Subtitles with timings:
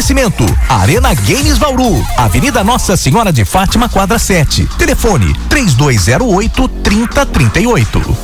[0.00, 4.66] Oferecimento: Arena Games Bauru, Avenida Nossa Senhora de Fátima, quadra 7.
[4.78, 8.18] Telefone: 3208 3038.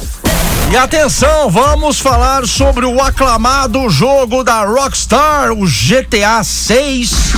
[0.73, 7.35] E atenção, vamos falar sobre o aclamado jogo da Rockstar, o GTA 6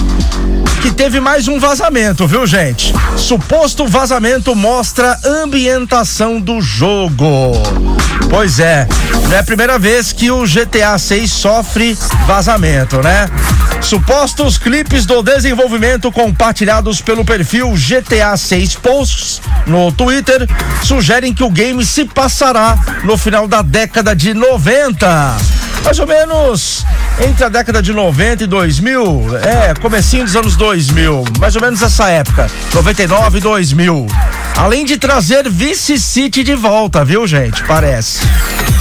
[0.82, 2.94] que teve mais um vazamento, viu, gente?
[3.16, 7.52] Suposto vazamento mostra ambientação do jogo.
[8.30, 8.86] Pois é,
[9.24, 11.96] não é a primeira vez que o GTA 6 sofre
[12.26, 13.28] vazamento, né?
[13.80, 20.46] Supostos clipes do desenvolvimento compartilhados pelo perfil GTA 6 Posts no Twitter
[20.82, 25.57] sugerem que o game se passará no final da década de 90
[25.88, 26.84] mais ou menos
[27.26, 31.80] entre a década de 90 e 2000, é, comecinho dos anos 2000, mais ou menos
[31.80, 34.06] essa época, 99 e 2000.
[34.54, 37.64] Além de trazer Vice City de volta, viu, gente?
[37.64, 38.18] Parece.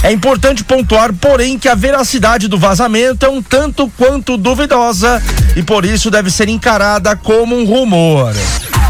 [0.02, 5.22] É importante pontuar, porém, que a veracidade do vazamento é um tanto quanto duvidosa
[5.56, 8.34] e por isso deve ser encarada como um rumor.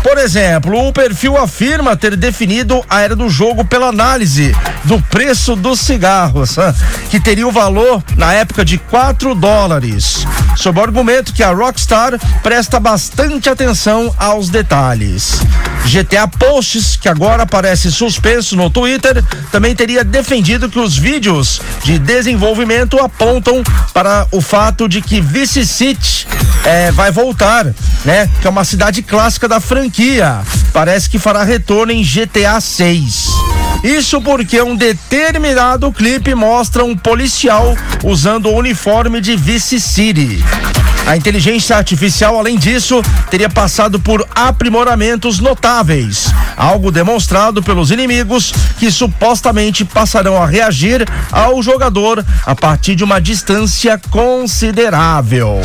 [0.02, 5.54] Por exemplo, o perfil afirma ter definido a era do jogo pela análise do preço
[5.54, 6.56] dos cigarros,
[7.10, 12.18] que teria o valor na época de 4 dólares, sob o argumento que a Rockstar
[12.42, 15.40] presta bastante atenção aos detalhes.
[15.84, 21.98] GTA Posts, que agora aparece suspenso no Twitter, também teria defendido que os vídeos de
[21.98, 23.62] desenvolvimento apontam
[23.92, 26.26] para o fato de que Vice City
[26.68, 27.64] é, vai voltar,
[28.04, 28.28] né?
[28.42, 30.40] Que é uma cidade clássica da franquia.
[30.70, 33.28] Parece que fará retorno em GTA 6.
[33.82, 37.74] Isso porque um determinado clipe mostra um policial
[38.04, 40.44] usando o uniforme de Vice City.
[41.06, 48.90] A inteligência artificial, além disso, teria passado por aprimoramentos notáveis, algo demonstrado pelos inimigos que
[48.90, 55.62] supostamente passarão a reagir ao jogador a partir de uma distância considerável.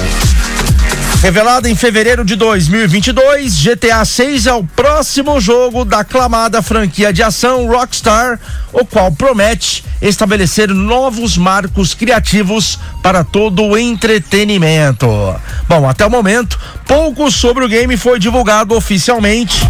[1.24, 7.24] Revelado em fevereiro de 2022, GTA 6 é o próximo jogo da aclamada franquia de
[7.24, 8.38] ação Rockstar,
[8.74, 15.08] o qual promete estabelecer novos marcos criativos para todo o entretenimento.
[15.66, 19.66] Bom, até o momento, pouco sobre o game foi divulgado oficialmente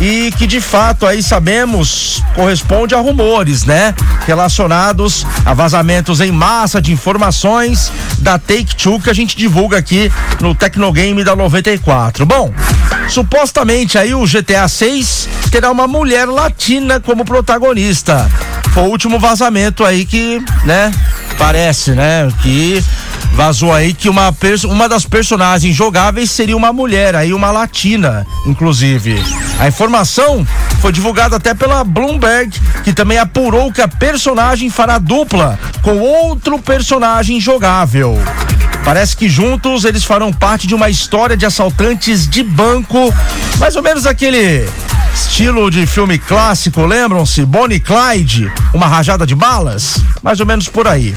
[0.00, 3.94] e que de fato aí sabemos corresponde a rumores, né?
[4.26, 10.10] Relacionados a vazamentos em massa de informações da Take Two que a gente divulga aqui
[10.40, 12.24] no Tecnogame da 94.
[12.26, 12.52] Bom,
[13.08, 18.30] supostamente aí o GTA 6 terá uma mulher latina como protagonista.
[18.72, 20.90] Foi o último vazamento aí que, né,
[21.38, 22.82] parece, né, que
[23.32, 24.34] vazou aí que uma,
[24.68, 29.22] uma das personagens jogáveis seria uma mulher, aí uma latina, inclusive.
[29.58, 30.46] A informação
[30.80, 36.58] foi divulgada até pela Bloomberg, que também apurou que a personagem fará dupla com outro
[36.58, 38.18] personagem jogável.
[38.84, 43.14] Parece que juntos eles farão parte de uma história de assaltantes de banco,
[43.58, 44.68] mais ou menos aquele
[45.14, 47.44] estilo de filme clássico, lembram-se?
[47.44, 49.98] Bonnie Clyde, uma rajada de balas?
[50.22, 51.14] Mais ou menos por aí.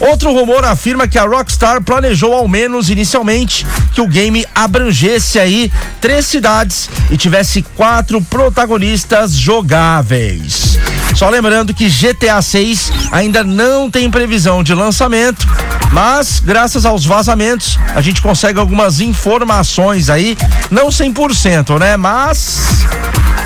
[0.00, 5.72] Outro rumor afirma que a Rockstar planejou ao menos inicialmente que o game abrangesse aí
[6.00, 10.78] três cidades e tivesse quatro protagonistas jogáveis.
[11.14, 15.46] Só lembrando que GTA 6 ainda não tem previsão de lançamento,
[15.92, 20.36] mas graças aos vazamentos a gente consegue algumas informações aí,
[20.70, 21.96] não 100%, né?
[21.96, 22.84] Mas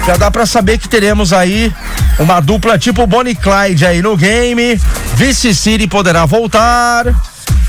[0.07, 1.71] já dá para saber que teremos aí
[2.19, 4.81] uma dupla tipo Bonnie Clyde aí no game.
[5.19, 7.07] Vice City poderá voltar.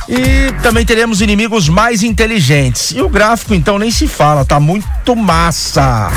[0.08, 2.92] E também teremos inimigos mais inteligentes.
[2.92, 6.12] E o gráfico, então, nem se fala, tá muito massa.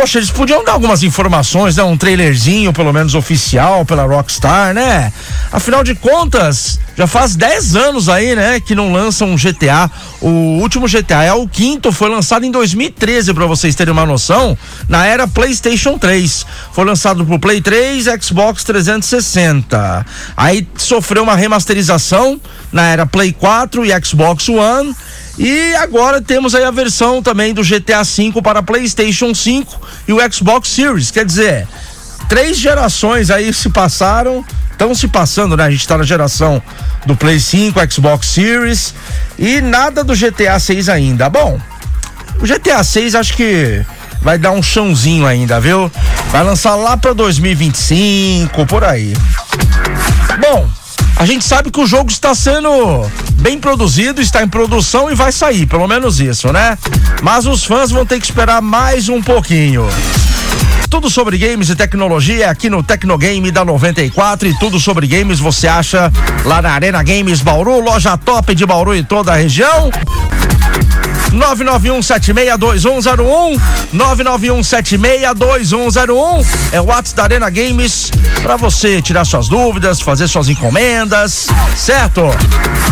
[0.00, 1.82] Poxa, eles podiam dar algumas informações, né?
[1.82, 5.12] Um trailerzinho, pelo menos oficial, pela Rockstar, né?
[5.52, 8.60] Afinal de contas, já faz 10 anos aí, né?
[8.60, 9.90] Que não lançam um GTA.
[10.22, 14.56] O último GTA é o quinto, foi lançado em 2013, para vocês terem uma noção,
[14.88, 16.46] na era PlayStation 3.
[16.72, 20.06] Foi lançado pro Play 3, Xbox 360.
[20.34, 22.40] Aí sofreu uma remasterização
[22.72, 24.96] na era Play 4 e Xbox One.
[25.38, 30.32] E agora temos aí a versão também do GTA V para PlayStation 5 e o
[30.32, 31.10] Xbox Series.
[31.10, 31.66] Quer dizer,
[32.28, 35.64] três gerações aí se passaram, estão se passando, né?
[35.64, 36.62] A gente está na geração
[37.06, 38.94] do Play 5, Xbox Series
[39.38, 41.28] e nada do GTA 6 ainda.
[41.28, 41.58] Bom,
[42.40, 43.84] o GTA 6 acho que
[44.22, 45.90] vai dar um chãozinho ainda, viu?
[46.30, 49.14] Vai lançar lá para 2025, por aí.
[50.40, 50.68] Bom,
[51.16, 53.06] a gente sabe que o jogo está sendo
[53.40, 56.76] bem produzido, está em produção e vai sair, pelo menos isso, né?
[57.22, 59.88] Mas os fãs vão ter que esperar mais um pouquinho.
[60.88, 65.68] tudo sobre games e tecnologia aqui no Tecnogame da 94 e tudo sobre games você
[65.68, 66.12] acha
[66.44, 69.90] lá na Arena Games Bauru, loja top de Bauru e toda a região.
[71.32, 73.60] 991762101
[73.94, 78.10] 991762101 é o WhatsApp da Arena Games
[78.42, 82.22] para você tirar suas dúvidas, fazer suas encomendas, certo?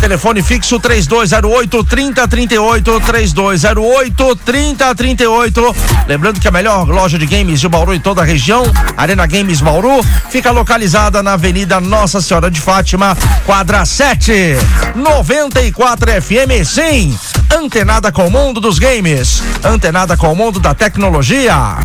[0.01, 5.77] Telefone fixo 3208 3038 3208 3038.
[6.07, 8.63] Lembrando que a melhor loja de games de Bauru e toda a região,
[8.97, 14.57] Arena Games Bauru, fica localizada na Avenida Nossa Senhora de Fátima, quadra 7,
[14.95, 17.19] 94 FM, sim.
[17.55, 21.77] Antenada com o mundo dos games, antenada com o mundo da tecnologia.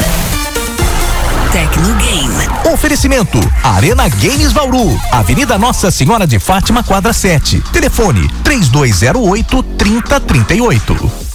[1.52, 2.50] Tecnogame.
[2.74, 7.62] Oferecimento: Arena Games Bauru, Avenida Nossa Senhora de Fátima, quadra 7.
[7.72, 11.12] Telefone: 3208 3038.